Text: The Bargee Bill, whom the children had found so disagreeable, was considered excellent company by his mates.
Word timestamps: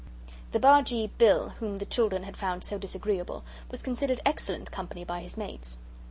The 0.51 0.59
Bargee 0.59 1.11
Bill, 1.19 1.49
whom 1.59 1.77
the 1.77 1.85
children 1.85 2.23
had 2.23 2.35
found 2.35 2.63
so 2.63 2.79
disagreeable, 2.79 3.43
was 3.69 3.83
considered 3.83 4.19
excellent 4.25 4.71
company 4.71 5.03
by 5.05 5.21
his 5.21 5.37
mates. 5.37 5.77